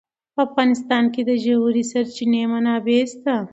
[0.33, 3.35] په افغانستان کې د ژورې سرچینې منابع شته.